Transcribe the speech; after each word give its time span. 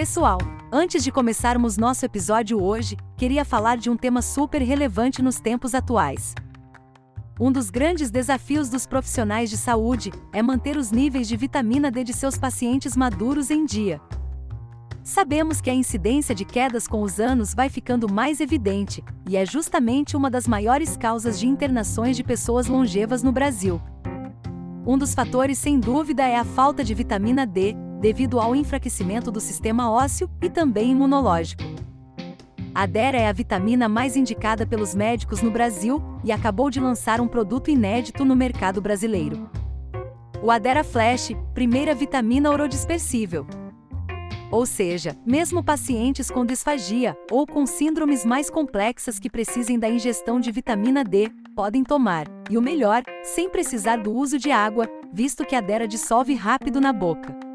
Pessoal, 0.00 0.38
antes 0.72 1.04
de 1.04 1.12
começarmos 1.12 1.76
nosso 1.76 2.06
episódio 2.06 2.58
hoje, 2.58 2.96
queria 3.18 3.44
falar 3.44 3.76
de 3.76 3.90
um 3.90 3.96
tema 3.98 4.22
super 4.22 4.62
relevante 4.62 5.20
nos 5.20 5.40
tempos 5.40 5.74
atuais. 5.74 6.34
Um 7.38 7.52
dos 7.52 7.68
grandes 7.68 8.10
desafios 8.10 8.70
dos 8.70 8.86
profissionais 8.86 9.50
de 9.50 9.58
saúde 9.58 10.10
é 10.32 10.40
manter 10.40 10.78
os 10.78 10.90
níveis 10.90 11.28
de 11.28 11.36
vitamina 11.36 11.90
D 11.90 12.02
de 12.02 12.14
seus 12.14 12.38
pacientes 12.38 12.96
maduros 12.96 13.50
em 13.50 13.66
dia. 13.66 14.00
Sabemos 15.04 15.60
que 15.60 15.68
a 15.68 15.74
incidência 15.74 16.34
de 16.34 16.46
quedas 16.46 16.88
com 16.88 17.02
os 17.02 17.20
anos 17.20 17.54
vai 17.54 17.68
ficando 17.68 18.10
mais 18.10 18.40
evidente, 18.40 19.04
e 19.28 19.36
é 19.36 19.44
justamente 19.44 20.16
uma 20.16 20.30
das 20.30 20.48
maiores 20.48 20.96
causas 20.96 21.38
de 21.38 21.46
internações 21.46 22.16
de 22.16 22.24
pessoas 22.24 22.68
longevas 22.68 23.22
no 23.22 23.32
Brasil. 23.32 23.78
Um 24.86 24.96
dos 24.96 25.12
fatores, 25.12 25.58
sem 25.58 25.78
dúvida, 25.78 26.26
é 26.26 26.36
a 26.36 26.44
falta 26.44 26.82
de 26.82 26.94
vitamina 26.94 27.44
D, 27.46 27.76
devido 28.00 28.40
ao 28.40 28.56
enfraquecimento 28.56 29.30
do 29.30 29.40
sistema 29.40 29.90
ósseo 29.90 30.28
e 30.42 30.48
também 30.48 30.90
imunológico. 30.92 31.62
A 32.74 32.86
Dera 32.86 33.18
é 33.18 33.28
a 33.28 33.32
vitamina 33.32 33.88
mais 33.88 34.16
indicada 34.16 34.64
pelos 34.64 34.94
médicos 34.94 35.42
no 35.42 35.50
Brasil 35.50 36.02
e 36.24 36.32
acabou 36.32 36.70
de 36.70 36.80
lançar 36.80 37.20
um 37.20 37.28
produto 37.28 37.70
inédito 37.70 38.24
no 38.24 38.34
mercado 38.34 38.80
brasileiro. 38.80 39.50
O 40.42 40.50
Adera 40.50 40.82
Flash, 40.82 41.32
primeira 41.52 41.94
vitamina 41.94 42.50
orodispersível. 42.50 43.46
Ou 44.50 44.64
seja, 44.64 45.16
mesmo 45.26 45.62
pacientes 45.62 46.30
com 46.30 46.46
disfagia 46.46 47.16
ou 47.30 47.46
com 47.46 47.66
síndromes 47.66 48.24
mais 48.24 48.48
complexas 48.48 49.18
que 49.18 49.30
precisem 49.30 49.78
da 49.78 49.88
ingestão 49.88 50.40
de 50.40 50.50
vitamina 50.50 51.04
D, 51.04 51.30
podem 51.54 51.84
tomar, 51.84 52.26
e 52.48 52.56
o 52.56 52.62
melhor, 52.62 53.02
sem 53.22 53.50
precisar 53.50 53.96
do 53.96 54.12
uso 54.12 54.38
de 54.38 54.50
água, 54.50 54.88
visto 55.12 55.44
que 55.44 55.54
a 55.54 55.60
Dera 55.60 55.86
dissolve 55.86 56.34
rápido 56.34 56.80
na 56.80 56.92
boca. 56.92 57.49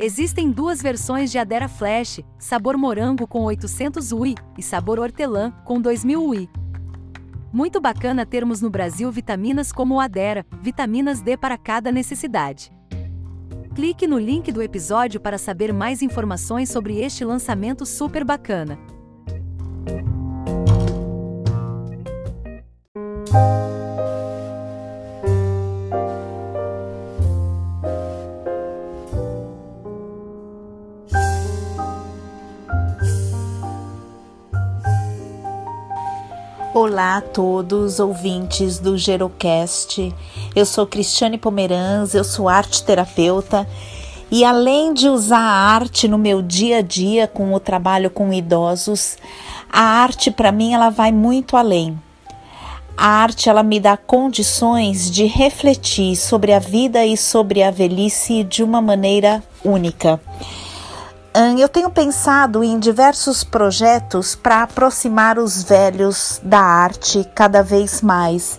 Existem 0.00 0.48
duas 0.52 0.80
versões 0.80 1.28
de 1.28 1.38
Adera 1.38 1.66
Flash, 1.66 2.20
sabor 2.38 2.76
morango 2.76 3.26
com 3.26 3.42
800 3.42 4.12
UI 4.12 4.36
e 4.56 4.62
sabor 4.62 5.00
hortelã 5.00 5.50
com 5.64 5.80
2000 5.80 6.24
UI. 6.24 6.48
Muito 7.52 7.80
bacana 7.80 8.24
termos 8.24 8.62
no 8.62 8.70
Brasil 8.70 9.10
vitaminas 9.10 9.72
como 9.72 9.96
o 9.96 10.00
Adera, 10.00 10.46
vitaminas 10.62 11.20
D 11.20 11.36
para 11.36 11.58
cada 11.58 11.90
necessidade. 11.90 12.70
Clique 13.74 14.06
no 14.06 14.20
link 14.20 14.52
do 14.52 14.62
episódio 14.62 15.18
para 15.18 15.36
saber 15.36 15.72
mais 15.72 16.00
informações 16.00 16.68
sobre 16.70 17.00
este 17.00 17.24
lançamento 17.24 17.84
super 17.84 18.24
bacana. 18.24 18.78
Olá 36.80 37.16
a 37.16 37.20
todos 37.20 37.98
ouvintes 37.98 38.78
do 38.78 38.96
Gerocast. 38.96 40.14
Eu 40.54 40.64
sou 40.64 40.86
Cristiane 40.86 41.36
Pomeranz, 41.36 42.14
eu 42.14 42.22
sou 42.22 42.48
arte 42.48 42.84
terapeuta 42.84 43.68
e 44.30 44.44
além 44.44 44.94
de 44.94 45.08
usar 45.08 45.40
a 45.40 45.72
arte 45.74 46.06
no 46.06 46.16
meu 46.16 46.40
dia 46.40 46.76
a 46.78 46.80
dia 46.80 47.26
com 47.26 47.52
o 47.52 47.58
trabalho 47.58 48.10
com 48.10 48.32
idosos, 48.32 49.18
a 49.68 49.82
arte 49.82 50.30
para 50.30 50.52
mim 50.52 50.72
ela 50.72 50.88
vai 50.88 51.10
muito 51.10 51.56
além. 51.56 52.00
A 52.96 53.08
arte 53.08 53.48
ela 53.48 53.64
me 53.64 53.80
dá 53.80 53.96
condições 53.96 55.10
de 55.10 55.26
refletir 55.26 56.14
sobre 56.14 56.52
a 56.52 56.60
vida 56.60 57.04
e 57.04 57.16
sobre 57.16 57.60
a 57.60 57.72
velhice 57.72 58.44
de 58.44 58.62
uma 58.62 58.80
maneira 58.80 59.42
única. 59.64 60.20
Eu 61.60 61.68
tenho 61.68 61.88
pensado 61.88 62.64
em 62.64 62.80
diversos 62.80 63.44
projetos 63.44 64.34
para 64.34 64.64
aproximar 64.64 65.38
os 65.38 65.62
velhos 65.62 66.40
da 66.42 66.58
arte 66.58 67.24
cada 67.32 67.62
vez 67.62 68.02
mais, 68.02 68.58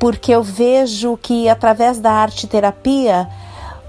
porque 0.00 0.32
eu 0.32 0.42
vejo 0.42 1.16
que 1.16 1.48
através 1.48 2.00
da 2.00 2.10
arte 2.10 2.48
terapia 2.48 3.28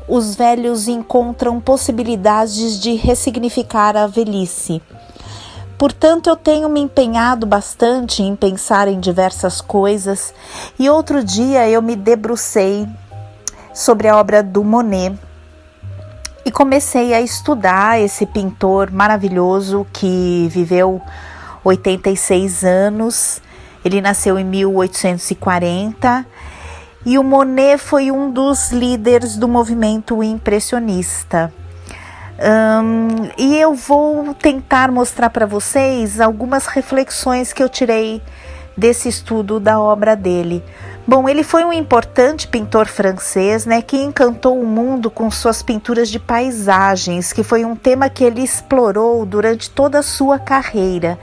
os 0.08 0.36
velhos 0.36 0.88
encontram 0.88 1.60
possibilidades 1.60 2.80
de 2.80 2.94
ressignificar 2.94 3.98
a 3.98 4.06
velhice. 4.06 4.80
Portanto, 5.76 6.30
eu 6.30 6.36
tenho 6.36 6.70
me 6.70 6.82
empenhado 6.82 7.48
bastante 7.48 8.22
em 8.22 8.36
pensar 8.36 8.88
em 8.88 9.00
diversas 9.00 9.60
coisas, 9.60 10.36
e 10.78 10.88
outro 10.88 11.24
dia 11.24 11.68
eu 11.68 11.82
me 11.82 11.96
debrucei 11.96 12.88
sobre 13.74 14.08
a 14.08 14.18
obra 14.18 14.44
do 14.44 14.64
Monet 14.64 15.18
e 16.46 16.52
comecei 16.52 17.14
a 17.14 17.22
estudar 17.22 18.00
esse 18.00 18.26
pintor 18.26 18.92
maravilhoso 18.92 19.86
que 19.92 20.48
viveu 20.52 21.02
86 21.64 22.64
anos. 22.64 23.42
Ele 23.84 24.02
nasceu 24.02 24.38
em 24.38 24.44
1840 24.44 26.26
e 27.06 27.18
o 27.18 27.24
Monet 27.24 27.78
foi 27.78 28.12
um 28.12 28.30
dos 28.30 28.72
líderes 28.72 29.38
do 29.38 29.48
movimento 29.48 30.22
impressionista. 30.24 31.54
E 33.38 33.58
eu 33.58 33.74
vou 33.74 34.34
tentar 34.34 34.92
mostrar 34.92 35.30
para 35.30 35.46
vocês 35.46 36.20
algumas 36.22 36.68
reflexões 36.68 37.52
que 37.52 37.62
eu 37.62 37.70
tirei 37.70 38.22
desse 38.78 39.10
estudo 39.10 39.60
da 39.60 39.80
obra 39.80 40.16
dele. 40.16 40.64
Bom, 41.10 41.28
ele 41.28 41.42
foi 41.42 41.66
um 41.66 41.74
importante 41.74 42.48
pintor 42.48 42.86
francês, 42.86 43.66
né, 43.66 43.82
que 43.82 43.98
encantou 43.98 44.62
o 44.62 44.64
mundo 44.64 45.10
com 45.10 45.32
suas 45.32 45.64
pinturas 45.64 46.08
de 46.08 46.20
paisagens, 46.20 47.34
que 47.34 47.42
foi 47.42 47.66
um 47.66 47.76
tema 47.76 48.12
que 48.12 48.24
ele 48.24 48.44
explorou 48.44 49.26
durante 49.26 49.72
toda 49.72 49.98
a 49.98 50.04
sua 50.04 50.38
carreira. 50.38 51.18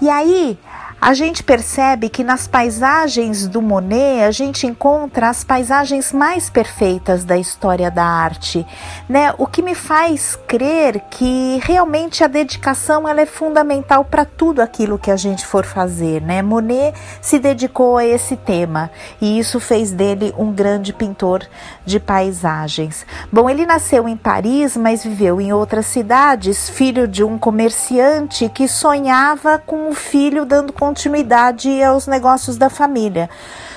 E 0.00 0.08
aí, 0.08 0.58
a 1.00 1.14
gente 1.14 1.42
percebe 1.42 2.10
que 2.10 2.22
nas 2.22 2.46
paisagens 2.46 3.48
do 3.48 3.62
Monet 3.62 4.22
a 4.22 4.30
gente 4.30 4.66
encontra 4.66 5.30
as 5.30 5.42
paisagens 5.42 6.12
mais 6.12 6.50
perfeitas 6.50 7.24
da 7.24 7.38
história 7.38 7.90
da 7.90 8.04
arte, 8.04 8.66
né? 9.08 9.34
O 9.38 9.46
que 9.46 9.62
me 9.62 9.74
faz 9.74 10.38
crer 10.46 11.00
que 11.10 11.58
realmente 11.62 12.22
a 12.22 12.26
dedicação 12.26 13.08
ela 13.08 13.22
é 13.22 13.26
fundamental 13.26 14.04
para 14.04 14.26
tudo 14.26 14.60
aquilo 14.60 14.98
que 14.98 15.10
a 15.10 15.16
gente 15.16 15.46
for 15.46 15.64
fazer, 15.64 16.20
né? 16.20 16.42
Monet 16.42 16.94
se 17.22 17.38
dedicou 17.38 17.96
a 17.96 18.04
esse 18.04 18.36
tema 18.36 18.90
e 19.22 19.38
isso 19.38 19.58
fez 19.58 19.92
dele 19.92 20.34
um 20.36 20.52
grande 20.52 20.92
pintor 20.92 21.46
de 21.86 21.98
paisagens. 21.98 23.06
Bom, 23.32 23.48
ele 23.48 23.64
nasceu 23.64 24.06
em 24.06 24.18
Paris, 24.18 24.76
mas 24.76 25.02
viveu 25.02 25.40
em 25.40 25.50
outras 25.50 25.86
cidades, 25.86 26.68
filho 26.68 27.08
de 27.08 27.24
um 27.24 27.38
comerciante 27.38 28.50
que 28.50 28.68
sonhava 28.68 29.58
com 29.58 29.88
o 29.88 29.94
filho 29.94 30.44
dando 30.44 30.74
continuidade 30.90 31.82
aos 31.82 32.08
negócios 32.08 32.56
da 32.56 32.68
família. 32.68 33.30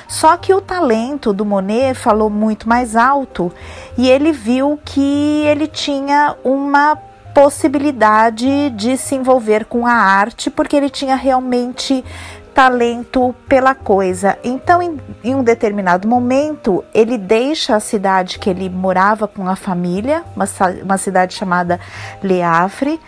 Só 0.07 0.35
que 0.35 0.53
o 0.53 0.59
talento 0.59 1.31
do 1.31 1.45
Monet 1.45 1.93
falou 1.93 2.29
muito 2.29 2.67
mais 2.67 2.95
alto 2.95 3.51
e 3.97 4.09
ele 4.09 4.31
viu 4.31 4.79
que 4.83 5.43
ele 5.45 5.67
tinha 5.67 6.35
uma 6.43 6.95
possibilidade 7.35 8.71
de 8.71 8.97
se 8.97 9.15
envolver 9.15 9.65
com 9.65 9.85
a 9.85 9.93
arte, 9.93 10.49
porque 10.49 10.75
ele 10.75 10.89
tinha 10.89 11.15
realmente 11.15 12.03
talento 12.53 13.33
pela 13.47 13.73
coisa. 13.73 14.37
Então, 14.43 14.81
em, 14.81 14.99
em, 15.23 15.35
um 15.35 15.43
determinado 15.43 16.07
momento, 16.07 16.83
ele 16.93 17.17
deixa 17.17 17.75
a 17.75 17.79
cidade 17.79 18.37
que 18.37 18.49
ele 18.49 18.69
morava 18.69 19.27
com 19.27 19.47
a 19.47 19.55
família, 19.55 20.23
uma, 20.35 20.45
uma 20.83 20.97
cidade 20.97 21.33
chamada 21.33 21.79
Le 22.21 22.41
Havre, 22.43 22.99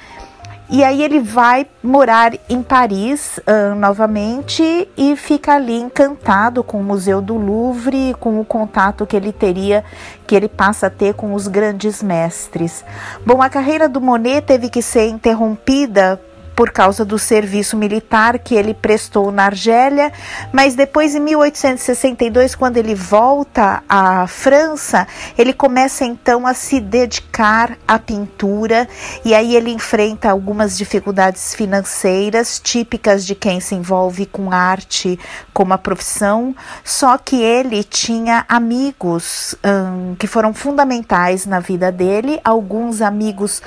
e 0.67 0.83
aí 0.83 1.03
ele 1.03 1.19
vai 1.19 1.67
morar 1.83 2.33
em 2.49 2.63
Paris 2.63 3.39
uh, 3.39 3.75
novamente 3.75 4.89
e 4.97 5.15
fica 5.15 5.53
ali 5.53 5.75
encantado 5.75 6.63
com 6.63 6.79
o 6.79 6.83
Museu 6.83 7.21
do 7.21 7.35
Louvre, 7.35 8.15
com 8.19 8.39
o 8.39 8.45
contato 8.45 9.05
que 9.05 9.15
ele 9.15 9.31
teria, 9.31 9.83
que 10.25 10.35
ele 10.35 10.49
passa 10.49 10.87
a 10.87 10.89
ter 10.89 11.13
com 11.13 11.33
os 11.35 11.47
grandes 11.47 12.01
mestres. 12.01 12.83
Bom, 13.25 13.41
a 13.41 13.49
carreira 13.49 13.87
do 13.87 14.01
Monet 14.01 14.41
teve 14.41 14.69
que 14.69 14.81
ser 14.81 15.07
interrompida 15.07 16.19
por 16.55 16.71
causa 16.71 17.03
do 17.03 17.19
serviço 17.19 17.75
militar 17.75 18.39
que 18.39 18.55
ele 18.55 18.73
prestou 18.73 19.31
na 19.31 19.45
Argélia, 19.45 20.11
mas 20.53 20.73
depois 20.73 21.13
em 21.13 21.19
1862, 21.19 22.55
quando 22.55 22.77
ele 22.77 22.95
volta 22.95 23.83
à 23.89 24.25
França, 24.25 25.07
ele 25.37 25.53
começa 25.53 26.05
então 26.05 26.47
a 26.47 26.53
se 26.53 26.79
dedicar 26.79 27.77
à 27.87 27.99
pintura. 27.99 28.87
E 29.23 29.33
aí 29.33 29.55
ele 29.55 29.71
enfrenta 29.71 30.29
algumas 30.29 30.77
dificuldades 30.77 31.53
financeiras 31.53 32.59
típicas 32.59 33.25
de 33.25 33.35
quem 33.35 33.59
se 33.59 33.75
envolve 33.75 34.25
com 34.25 34.51
arte 34.51 35.19
como 35.53 35.73
a 35.73 35.77
profissão, 35.77 36.55
só 36.83 37.17
que 37.17 37.41
ele 37.41 37.83
tinha 37.83 38.45
amigos 38.47 39.55
hum, 39.63 40.15
que 40.17 40.27
foram 40.27 40.53
fundamentais 40.53 41.45
na 41.45 41.59
vida 41.59 41.91
dele, 41.91 42.39
alguns 42.43 43.01
amigos 43.01 43.61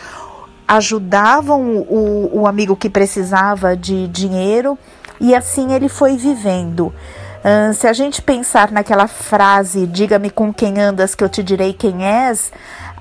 ajudavam 0.68 1.78
o, 1.88 2.40
o 2.40 2.46
amigo 2.46 2.76
que 2.76 2.90
precisava 2.90 3.74
de 3.74 4.06
dinheiro 4.08 4.78
e 5.18 5.34
assim 5.34 5.72
ele 5.72 5.88
foi 5.88 6.16
vivendo. 6.16 6.92
Uh, 7.38 7.72
se 7.72 7.86
a 7.86 7.92
gente 7.92 8.20
pensar 8.20 8.70
naquela 8.70 9.08
frase, 9.08 9.86
diga-me 9.86 10.28
com 10.28 10.52
quem 10.52 10.78
andas 10.78 11.14
que 11.14 11.24
eu 11.24 11.28
te 11.28 11.42
direi 11.42 11.72
quem 11.72 12.04
és, 12.04 12.52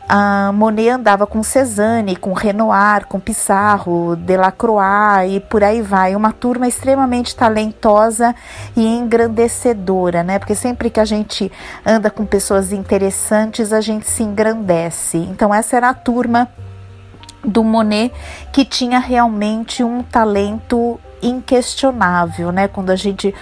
a 0.09 0.53
Monet 0.53 0.89
andava 0.89 1.27
com 1.27 1.43
Cézanne, 1.43 2.15
com 2.15 2.31
Renoir, 2.31 3.05
com 3.07 3.19
Pissarro, 3.19 4.15
Delacroix 4.15 5.29
e 5.29 5.41
por 5.41 5.61
aí 5.61 5.81
vai. 5.81 6.15
Uma 6.15 6.31
turma 6.31 6.65
extremamente 6.65 7.35
talentosa 7.35 8.33
e 8.73 8.85
engrandecedora, 8.87 10.23
né? 10.23 10.39
Porque 10.39 10.55
sempre 10.55 10.89
que 10.89 11.01
a 11.01 11.05
gente 11.05 11.51
anda 11.85 12.09
com 12.09 12.25
pessoas 12.25 12.71
interessantes, 12.71 13.73
a 13.73 13.81
gente 13.81 14.09
se 14.09 14.23
engrandece. 14.23 15.17
Então, 15.17 15.53
essa 15.53 15.75
era 15.75 15.89
a 15.89 15.93
turma 15.93 16.47
do 17.43 17.63
Monet 17.63 18.13
que 18.51 18.65
tinha 18.65 18.99
realmente 18.99 19.83
um 19.83 20.03
talento 20.03 20.99
inquestionável, 21.21 22.51
né? 22.51 22.67
Quando 22.67 22.89
a 22.89 22.95
gente 22.95 23.33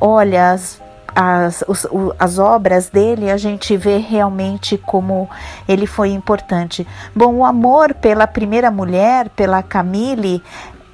olha 0.00 0.52
as 0.52 0.84
as, 1.18 1.64
os, 1.66 1.86
as 2.18 2.38
obras 2.38 2.90
dele, 2.90 3.30
a 3.30 3.38
gente 3.38 3.74
vê 3.74 3.96
realmente 3.96 4.76
como 4.76 5.30
ele 5.66 5.86
foi 5.86 6.10
importante. 6.10 6.86
Bom, 7.14 7.36
o 7.36 7.44
amor 7.46 7.94
pela 7.94 8.26
primeira 8.26 8.70
mulher, 8.70 9.30
pela 9.30 9.62
Camille, 9.62 10.42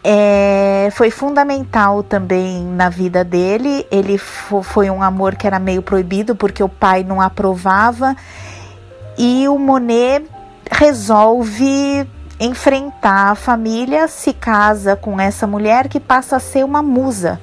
é, 0.04 0.90
foi 0.92 1.10
fundamental 1.10 2.04
também 2.04 2.62
na 2.62 2.88
vida 2.88 3.24
dele. 3.24 3.84
Ele 3.90 4.16
foi 4.16 4.88
um 4.90 5.02
amor 5.02 5.34
que 5.34 5.44
era 5.44 5.58
meio 5.58 5.82
proibido 5.82 6.36
porque 6.36 6.62
o 6.62 6.68
pai 6.68 7.02
não 7.02 7.20
aprovava 7.20 8.14
e 9.18 9.48
o 9.48 9.58
Monet 9.58 10.24
resolve 10.70 12.08
enfrentar 12.44 13.30
a 13.30 13.34
família, 13.36 14.08
se 14.08 14.32
casa 14.32 14.96
com 14.96 15.20
essa 15.20 15.46
mulher 15.46 15.86
que 15.88 16.00
passa 16.00 16.36
a 16.36 16.40
ser 16.40 16.64
uma 16.64 16.82
musa 16.82 17.40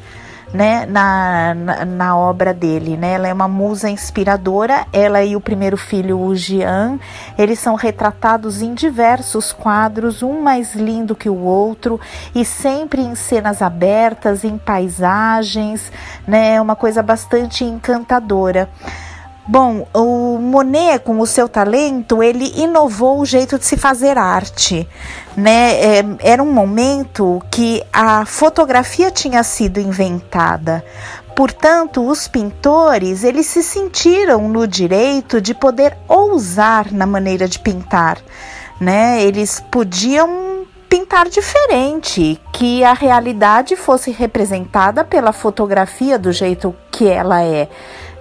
né, 0.53 0.85
na, 0.87 1.53
na, 1.53 1.85
na, 1.85 2.17
obra 2.17 2.53
dele, 2.53 2.97
né? 2.97 3.13
Ela 3.13 3.27
é 3.27 3.33
uma 3.33 3.47
musa 3.47 3.89
inspiradora. 3.89 4.85
Ela 4.91 5.23
e 5.23 5.35
o 5.35 5.41
primeiro 5.41 5.77
filho, 5.77 6.19
o 6.19 6.35
Jean, 6.35 6.99
eles 7.37 7.59
são 7.59 7.75
retratados 7.75 8.61
em 8.61 8.73
diversos 8.73 9.53
quadros, 9.53 10.23
um 10.23 10.41
mais 10.41 10.73
lindo 10.73 11.15
que 11.15 11.29
o 11.29 11.37
outro 11.37 11.99
e 12.33 12.43
sempre 12.43 13.01
em 13.01 13.15
cenas 13.15 13.61
abertas, 13.61 14.43
em 14.43 14.57
paisagens, 14.57 15.91
né? 16.27 16.59
Uma 16.59 16.75
coisa 16.75 17.03
bastante 17.03 17.63
encantadora. 17.63 18.69
Bom, 19.51 19.87
o 19.95 20.37
Monet, 20.37 20.99
com 20.99 21.19
o 21.19 21.25
seu 21.25 21.49
talento, 21.49 22.21
ele 22.21 22.53
inovou 22.55 23.19
o 23.19 23.25
jeito 23.25 23.57
de 23.57 23.65
se 23.65 23.75
fazer 23.75 24.15
arte. 24.15 24.87
Né? 25.35 25.73
É, 25.81 26.05
era 26.19 26.43
um 26.43 26.53
momento 26.53 27.41
que 27.49 27.83
a 27.91 28.27
fotografia 28.27 29.09
tinha 29.09 29.41
sido 29.41 29.79
inventada. 29.79 30.85
Portanto, 31.35 32.07
os 32.07 32.27
pintores, 32.27 33.23
eles 33.23 33.47
se 33.47 33.63
sentiram 33.63 34.47
no 34.47 34.67
direito 34.67 35.41
de 35.41 35.55
poder 35.55 35.97
ousar 36.07 36.91
na 36.91 37.07
maneira 37.07 37.47
de 37.47 37.57
pintar. 37.57 38.19
Né? 38.79 39.23
Eles 39.23 39.59
podiam 39.71 40.59
pintar 40.87 41.27
diferente, 41.27 42.39
que 42.53 42.83
a 42.83 42.93
realidade 42.93 43.75
fosse 43.75 44.11
representada 44.11 45.03
pela 45.03 45.31
fotografia 45.31 46.19
do 46.19 46.31
jeito 46.31 46.75
que 46.91 47.07
ela 47.07 47.41
é 47.41 47.67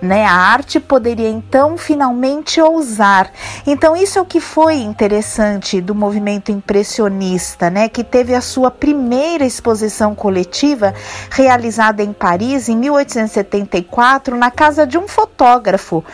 né? 0.01 0.25
A 0.25 0.33
arte 0.33 0.79
poderia 0.81 1.29
então 1.29 1.77
finalmente 1.77 2.61
ousar. 2.61 3.31
Então 3.67 3.97
isso 3.97 4.19
é 4.19 4.23
o 4.23 4.27
que 4.27 4.41
foi 4.41 4.77
interessante 4.77 5.81
do 5.81 5.95
movimento 5.95 6.51
impressionista, 6.53 7.71
né? 7.71 7.89
Que 7.89 8.05
teve 8.05 8.35
a 8.35 8.41
sua 8.41 8.71
primeira 8.71 9.45
exposição 9.45 10.15
coletiva 10.15 10.95
realizada 11.31 12.03
em 12.03 12.13
Paris 12.13 12.69
em 12.69 12.77
1874 12.77 14.37
na 14.37 14.51
casa 14.51 14.87
de 14.87 14.99
um 14.99 15.09
fotógrafo 15.09 16.05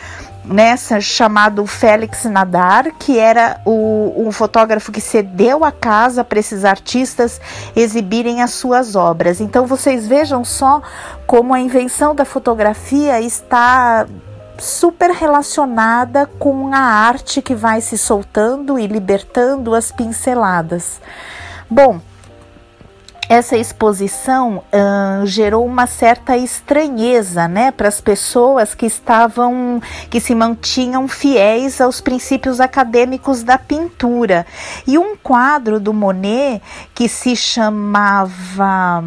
nessa 0.47 1.01
chamado 1.01 1.65
Félix 1.65 2.25
Nadar, 2.25 2.91
que 2.99 3.17
era 3.17 3.59
o, 3.65 4.13
um 4.17 4.31
fotógrafo 4.31 4.91
que 4.91 5.01
cedeu 5.01 5.63
a 5.63 5.71
casa 5.71 6.23
para 6.23 6.39
esses 6.39 6.63
artistas 6.63 7.41
exibirem 7.75 8.41
as 8.41 8.51
suas 8.51 8.95
obras. 8.95 9.41
Então 9.41 9.65
vocês 9.65 10.07
vejam 10.07 10.45
só 10.45 10.81
como 11.25 11.53
a 11.53 11.59
invenção 11.59 12.13
da 12.13 12.25
fotografia 12.25 13.19
está 13.19 14.05
super 14.57 15.11
relacionada 15.11 16.25
com 16.39 16.73
a 16.73 16.79
arte 16.79 17.41
que 17.41 17.53
vai 17.53 17.81
se 17.81 17.97
soltando 17.97 18.79
e 18.79 18.87
libertando 18.87 19.75
as 19.75 19.91
pinceladas. 19.91 21.01
Bom, 21.69 21.99
essa 23.27 23.57
exposição 23.57 24.63
gerou 25.25 25.65
uma 25.65 25.87
certa 25.87 26.37
estranheza, 26.37 27.47
né, 27.47 27.71
para 27.71 27.87
as 27.87 27.99
pessoas 27.99 28.75
que 28.75 28.85
estavam, 28.85 29.81
que 30.09 30.19
se 30.19 30.35
mantinham 30.35 31.07
fiéis 31.07 31.81
aos 31.81 32.01
princípios 32.01 32.59
acadêmicos 32.59 33.43
da 33.43 33.57
pintura. 33.57 34.45
E 34.85 34.97
um 34.97 35.15
quadro 35.15 35.79
do 35.79 35.93
Monet 35.93 36.61
que 36.93 37.07
se 37.07 37.35
chamava 37.35 39.03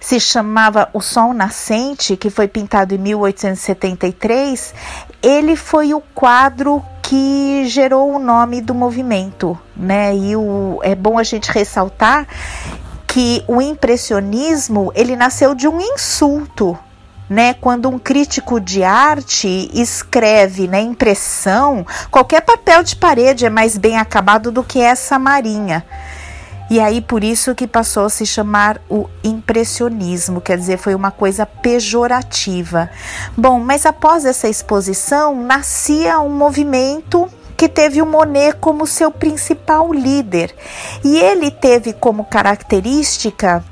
se 0.00 0.18
chamava 0.18 0.88
O 0.94 1.00
Sol 1.02 1.34
Nascente, 1.34 2.16
que 2.16 2.30
foi 2.30 2.48
pintado 2.48 2.94
em 2.94 2.98
1873, 2.98 4.74
ele 5.22 5.54
foi 5.54 5.92
o 5.92 6.00
quadro 6.14 6.82
que 7.02 7.64
gerou 7.66 8.14
o 8.14 8.18
nome 8.18 8.62
do 8.62 8.74
movimento, 8.74 9.58
né? 9.76 10.16
E 10.16 10.34
o, 10.34 10.80
é 10.82 10.94
bom 10.94 11.18
a 11.18 11.22
gente 11.22 11.52
ressaltar 11.52 12.26
que 13.10 13.42
o 13.48 13.60
impressionismo 13.60 14.92
ele 14.94 15.16
nasceu 15.16 15.52
de 15.52 15.66
um 15.66 15.80
insulto, 15.80 16.78
né? 17.28 17.54
Quando 17.54 17.88
um 17.88 17.98
crítico 17.98 18.60
de 18.60 18.84
arte 18.84 19.68
escreve 19.74 20.66
na 20.66 20.74
né, 20.74 20.80
impressão, 20.80 21.84
qualquer 22.08 22.40
papel 22.40 22.84
de 22.84 22.94
parede 22.94 23.44
é 23.44 23.50
mais 23.50 23.76
bem 23.76 23.98
acabado 23.98 24.52
do 24.52 24.62
que 24.62 24.80
essa 24.80 25.18
marinha. 25.18 25.84
E 26.70 26.78
aí 26.78 27.00
por 27.00 27.24
isso 27.24 27.52
que 27.52 27.66
passou 27.66 28.04
a 28.04 28.10
se 28.10 28.24
chamar 28.24 28.80
o 28.88 29.08
impressionismo, 29.24 30.40
quer 30.40 30.56
dizer, 30.56 30.78
foi 30.78 30.94
uma 30.94 31.10
coisa 31.10 31.44
pejorativa. 31.44 32.88
Bom, 33.36 33.58
mas 33.58 33.84
após 33.86 34.24
essa 34.24 34.48
exposição 34.48 35.34
nascia 35.34 36.20
um 36.20 36.30
movimento 36.30 37.28
que 37.60 37.68
teve 37.68 38.00
o 38.00 38.06
Monet 38.06 38.54
como 38.58 38.86
seu 38.86 39.10
principal 39.10 39.92
líder. 39.92 40.56
E 41.04 41.18
ele 41.18 41.50
teve 41.50 41.92
como 41.92 42.24
característica 42.24 43.62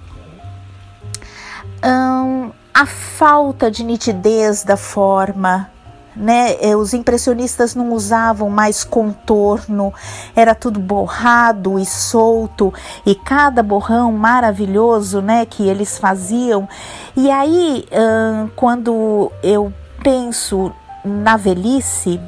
hum, 1.83 2.51
a 2.75 2.85
falta 2.85 3.71
de 3.71 3.83
nitidez 3.83 4.63
da 4.63 4.77
forma, 4.77 5.71
né? 6.15 6.57
É, 6.61 6.77
os 6.77 6.93
impressionistas 6.93 7.75
não 7.75 7.95
usavam 7.95 8.51
mais 8.51 8.85
contorno, 8.85 9.95
era 10.37 10.55
tudo 10.55 10.79
borrado 10.79 11.79
e 11.79 11.87
solto, 11.87 12.75
e 13.07 13.15
cada 13.15 13.63
borrão 13.63 14.13
maravilhoso, 14.13 15.23
né, 15.23 15.47
que 15.47 15.67
eles 15.67 15.97
faziam. 15.97 16.69
E 17.17 17.31
aí, 17.31 17.87
hum, 17.91 18.51
quando 18.55 19.33
eu 19.43 19.73
penso 20.03 20.71
na 21.03 21.39
velhice, 21.39 22.21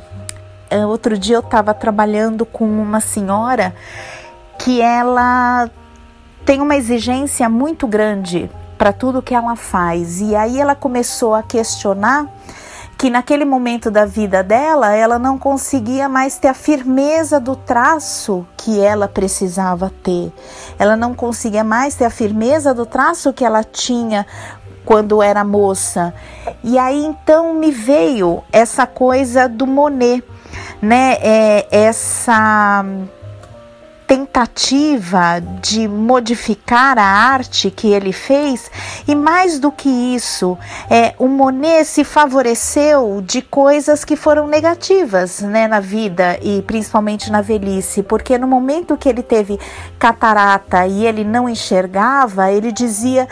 outro 0.86 1.18
dia 1.18 1.36
eu 1.36 1.40
estava 1.40 1.74
trabalhando 1.74 2.46
com 2.46 2.64
uma 2.64 3.00
senhora 3.00 3.74
que 4.58 4.80
ela 4.80 5.70
tem 6.44 6.60
uma 6.60 6.76
exigência 6.76 7.48
muito 7.48 7.86
grande 7.86 8.50
para 8.76 8.92
tudo 8.92 9.22
que 9.22 9.34
ela 9.34 9.56
faz. 9.56 10.20
E 10.20 10.34
aí 10.34 10.60
ela 10.60 10.74
começou 10.74 11.34
a 11.34 11.42
questionar 11.42 12.26
que 12.96 13.08
naquele 13.08 13.46
momento 13.46 13.90
da 13.90 14.04
vida 14.04 14.42
dela, 14.42 14.94
ela 14.94 15.18
não 15.18 15.38
conseguia 15.38 16.06
mais 16.06 16.36
ter 16.36 16.48
a 16.48 16.54
firmeza 16.54 17.40
do 17.40 17.56
traço 17.56 18.46
que 18.58 18.78
ela 18.78 19.08
precisava 19.08 19.90
ter. 20.02 20.30
Ela 20.78 20.96
não 20.96 21.14
conseguia 21.14 21.64
mais 21.64 21.94
ter 21.94 22.04
a 22.04 22.10
firmeza 22.10 22.74
do 22.74 22.84
traço 22.84 23.32
que 23.32 23.42
ela 23.42 23.64
tinha 23.64 24.26
quando 24.84 25.22
era 25.22 25.42
moça. 25.44 26.12
E 26.62 26.78
aí 26.78 27.02
então 27.02 27.54
me 27.54 27.70
veio 27.70 28.42
essa 28.52 28.86
coisa 28.86 29.48
do 29.48 29.66
Monet 29.66 30.22
né, 30.82 31.16
é, 31.20 31.66
essa 31.70 32.84
tentativa 34.10 35.40
de 35.62 35.86
modificar 35.86 36.98
a 36.98 37.04
arte 37.04 37.70
que 37.70 37.92
ele 37.92 38.12
fez 38.12 38.68
e 39.06 39.14
mais 39.14 39.60
do 39.60 39.70
que 39.70 39.88
isso, 39.88 40.58
é, 40.90 41.14
o 41.16 41.28
Monet 41.28 41.84
se 41.84 42.02
favoreceu 42.02 43.22
de 43.24 43.40
coisas 43.40 44.04
que 44.04 44.16
foram 44.16 44.48
negativas, 44.48 45.40
né, 45.42 45.68
na 45.68 45.78
vida 45.78 46.36
e 46.42 46.60
principalmente 46.62 47.30
na 47.30 47.40
velhice, 47.40 48.02
porque 48.02 48.36
no 48.36 48.48
momento 48.48 48.96
que 48.96 49.08
ele 49.08 49.22
teve 49.22 49.60
catarata 49.96 50.88
e 50.88 51.06
ele 51.06 51.22
não 51.22 51.48
enxergava, 51.48 52.50
ele 52.50 52.72
dizia 52.72 53.28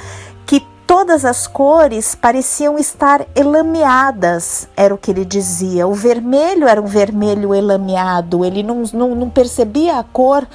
Todas 0.88 1.26
as 1.26 1.47
cores 1.47 2.14
pareciam 2.14 2.78
estar 2.78 3.26
elameadas, 3.37 4.66
era 4.75 4.95
o 4.95 4.97
que 4.97 5.11
ele 5.11 5.26
dizia. 5.26 5.87
O 5.87 5.92
vermelho 5.92 6.66
era 6.66 6.80
um 6.80 6.87
vermelho 6.87 7.54
elameado, 7.54 8.42
ele 8.42 8.62
não, 8.62 8.83
não, 8.95 9.14
não 9.14 9.28
percebia 9.28 9.99
a 9.99 10.02
cor 10.02 10.49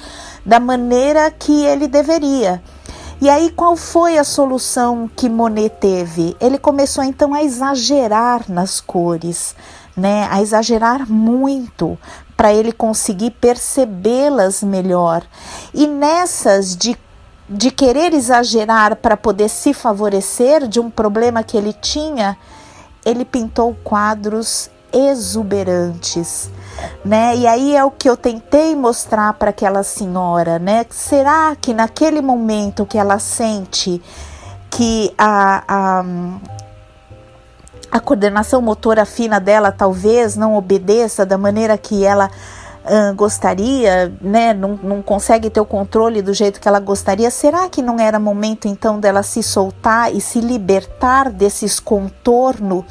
da 0.44 0.58
maneira 0.58 1.30
que 1.30 1.64
ele 1.64 1.86
deveria. 1.86 2.60
E 3.20 3.30
aí, 3.30 3.48
qual 3.48 3.76
foi 3.76 4.18
a 4.18 4.24
solução 4.24 5.08
que 5.14 5.28
Monet 5.28 5.70
teve? 5.80 6.36
Ele 6.40 6.58
começou 6.58 7.04
então 7.04 7.32
a 7.32 7.44
exagerar 7.44 8.50
nas 8.50 8.80
cores 8.80 9.54
né, 9.96 10.26
a 10.30 10.42
exagerar 10.42 11.08
muito 11.10 11.98
para 12.36 12.52
ele 12.52 12.72
conseguir 12.72 13.30
percebê-las 13.30 14.62
melhor. 14.62 15.22
E 15.72 15.86
nessas 15.86 16.76
de 16.76 16.96
de 17.48 17.70
querer 17.70 18.14
exagerar 18.14 18.96
para 18.96 19.16
poder 19.16 19.48
se 19.48 19.74
favorecer 19.74 20.66
de 20.66 20.80
um 20.80 20.90
problema 20.90 21.42
que 21.42 21.56
ele 21.56 21.72
tinha, 21.72 22.36
ele 23.04 23.24
pintou 23.24 23.76
quadros 23.84 24.70
exuberantes, 24.92 26.48
né? 27.04 27.36
E 27.36 27.46
aí 27.46 27.76
é 27.76 27.84
o 27.84 27.90
que 27.90 28.08
eu 28.08 28.16
tentei 28.16 28.76
mostrar 28.76 29.32
para 29.34 29.50
aquela 29.50 29.82
senhora, 29.82 30.58
né? 30.58 30.86
Será 30.88 31.56
que 31.60 31.74
naquele 31.74 32.22
momento 32.22 32.86
que 32.86 32.96
ela 32.96 33.18
sente 33.18 34.00
que 34.70 35.12
a, 35.18 35.64
a, 35.66 36.04
a 37.90 38.00
coordenação 38.00 38.62
motora 38.62 39.04
fina 39.04 39.40
dela 39.40 39.72
talvez 39.72 40.36
não 40.36 40.54
obedeça 40.56 41.26
da 41.26 41.36
maneira 41.36 41.76
que 41.76 42.04
ela 42.04 42.30
gostaria, 43.16 44.12
né? 44.20 44.52
Não, 44.52 44.78
não 44.82 45.02
consegue 45.02 45.48
ter 45.48 45.60
o 45.60 45.64
controle 45.64 46.20
do 46.20 46.34
jeito 46.34 46.60
que 46.60 46.68
ela 46.68 46.80
gostaria. 46.80 47.30
Será 47.30 47.68
que 47.68 47.80
não 47.80 47.98
era 47.98 48.18
momento 48.18 48.68
então 48.68 49.00
dela 49.00 49.22
se 49.22 49.42
soltar 49.42 50.14
e 50.14 50.20
se 50.20 50.40
libertar 50.40 51.30
desses 51.30 51.80
contornos, 51.80 52.84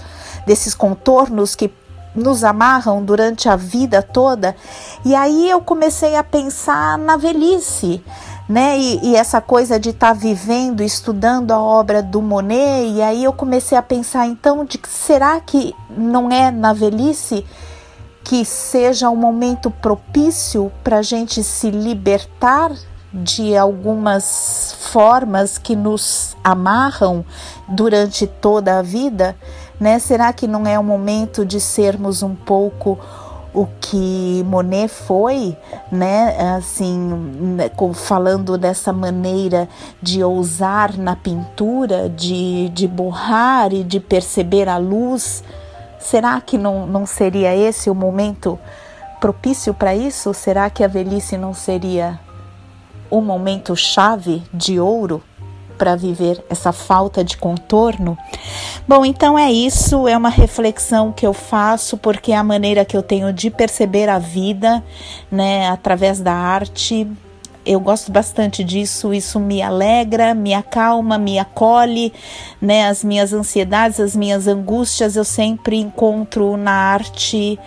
desses 0.48 0.74
contornos 0.74 1.54
que 1.54 1.72
nos 2.16 2.44
amarram 2.44 3.04
durante 3.04 3.48
a 3.48 3.56
vida 3.56 4.02
toda? 4.02 4.56
E 5.06 5.14
aí 5.14 5.50
eu 5.50 5.62
comecei 5.62 6.16
a 6.16 6.24
pensar 6.24 6.98
na 6.98 7.16
velhice 7.16 8.04
né? 8.48 8.78
E, 8.78 9.12
e, 9.12 9.16
essa 9.16 9.40
coisa 9.40 9.80
de 9.80 9.92
estar 9.92 10.08
tá 10.08 10.14
vivendo, 10.14 10.84
estudando 10.84 11.52
a 11.52 11.60
obra 11.60 12.04
do 12.04 12.22
Monet, 12.22 12.90
e 12.90 13.02
aí 13.02 13.24
eu 13.24 13.32
comecei 13.32 13.78
a 13.78 13.82
pensar 13.82 14.28
então 14.28 14.66
de 14.66 14.78
que 14.78 14.90
será 14.90 15.40
que 15.40 15.74
não 15.90 16.30
é 16.30 16.52
na 16.52 16.74
velhice 16.74 17.46
que 18.24 18.46
seja 18.46 19.10
um 19.10 19.16
momento 19.16 19.70
propício 19.70 20.72
para 20.84 21.00
a 21.00 21.02
gente 21.02 21.44
se 21.44 21.70
libertar 21.70 22.72
de 23.14 23.56
algumas 23.56 24.76
formas 24.92 25.58
que 25.58 25.76
nos 25.76 26.36
amarram 26.44 27.24
durante 27.68 28.26
toda 28.26 28.80
a 28.80 28.82
vida, 28.82 29.36
né? 29.80 30.00
Será 30.00 30.34
que 30.34 30.48
não 30.48 30.66
é 30.66 30.80
o 30.80 30.84
momento 30.84 31.46
de 31.46 31.60
sermos 31.60 32.24
um 32.24 32.34
pouco 32.34 32.98
o 33.54 33.68
que 33.80 34.44
Monet 34.48 34.88
foi, 34.88 35.56
né? 35.92 36.56
Assim, 36.56 36.98
né, 36.98 37.70
falando 37.94 38.58
dessa 38.58 38.92
maneira 38.92 39.70
de 40.02 40.24
ousar 40.24 40.98
na 40.98 41.16
pintura, 41.16 42.10
de, 42.10 42.70
de 42.70 42.88
borrar 42.88 43.72
e 43.74 43.84
de 43.84 44.00
perceber 44.00 44.68
a 44.68 44.78
luz 44.78 45.44
Será 46.04 46.40
que 46.42 46.58
não, 46.58 46.86
não 46.86 47.06
seria 47.06 47.56
esse 47.56 47.90
o 47.90 47.96
momento 47.96 48.60
propício 49.22 49.74
para 49.74 49.96
isso? 49.96 50.34
Será 50.34 50.70
que 50.70 50.84
a 50.84 50.88
velhice 50.88 51.38
não 51.38 51.54
seria 51.54 52.20
o 53.10 53.22
momento 53.22 53.74
chave 53.74 54.44
de 54.54 54.80
ouro 54.80 55.24
para 55.78 55.96
viver 55.96 56.44
essa 56.50 56.74
falta 56.74 57.24
de 57.24 57.38
contorno? 57.38 58.18
Bom, 58.86 59.06
então 59.06 59.40
é 59.40 59.50
isso, 59.50 60.06
é 60.08 60.18
uma 60.18 60.30
reflexão 60.30 61.14
que 61.14 61.26
eu 61.26 61.34
faço 61.34 61.98
porque 61.98 62.34
é 62.34 62.36
a 62.36 62.44
maneira 62.44 62.84
que 62.84 62.98
eu 62.98 63.02
tenho 63.02 63.32
de 63.32 63.50
perceber 63.50 64.10
a 64.10 64.20
vida, 64.20 64.84
né, 65.32 65.70
através 65.70 66.20
da 66.20 66.34
arte, 66.34 67.10
eu 67.66 67.80
gosto 67.80 68.12
bastante 68.12 68.64
disso, 68.64 69.14
isso 69.14 69.40
me 69.40 69.62
alegra, 69.62 70.34
me 70.34 70.54
acalma, 70.54 71.18
me 71.18 71.40
acolhe, 71.40 72.14
né? 72.62 72.88
As 72.88 73.04
minhas 73.04 73.34
ansiedades, 73.34 74.00
as 74.00 74.16
minhas 74.16 74.48
angústias, 74.48 75.16
eu 75.16 75.24
sempre 75.24 75.78
encontro 75.78 76.58
na 76.58 76.72
arte 76.72 77.60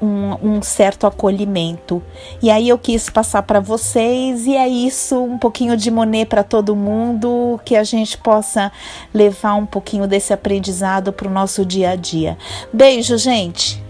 um, 0.00 0.56
um 0.56 0.62
certo 0.62 1.06
acolhimento. 1.06 2.02
E 2.42 2.50
aí 2.50 2.68
eu 2.68 2.78
quis 2.78 3.10
passar 3.10 3.42
para 3.42 3.60
vocês, 3.60 4.46
e 4.46 4.56
é 4.56 4.68
isso, 4.68 5.22
um 5.22 5.38
pouquinho 5.38 5.76
de 5.76 5.90
Monet 5.90 6.26
para 6.26 6.42
todo 6.42 6.76
mundo, 6.76 7.60
que 7.64 7.76
a 7.76 7.84
gente 7.84 8.16
possa 8.18 8.72
levar 9.12 9.54
um 9.54 9.66
pouquinho 9.66 10.06
desse 10.06 10.32
aprendizado 10.32 11.12
para 11.12 11.28
o 11.28 11.32
nosso 11.32 11.64
dia 11.64 11.90
a 11.90 11.96
dia. 11.96 12.36
Beijo, 12.72 13.16
gente! 13.18 13.87